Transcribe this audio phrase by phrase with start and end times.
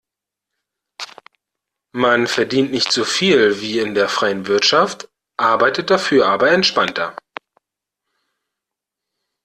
[1.91, 7.15] Man verdient nicht so viel wie in der freien Wirtschaft, arbeitet dafür aber entspannter.